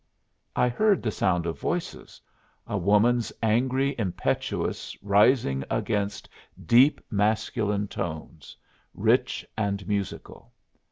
I 0.55 0.67
heard 0.67 1.03
the 1.03 1.11
sound 1.11 1.45
of 1.45 1.59
voices 1.59 2.19
a 2.65 2.75
woman's, 2.75 3.31
angry, 3.43 3.93
impetuous, 3.99 4.97
rising 5.03 5.63
against 5.69 6.27
deep 6.65 6.99
masculine 7.11 7.87
tones, 7.87 8.57
rich 8.95 9.45
and 9.55 9.87
musical. 9.87 10.53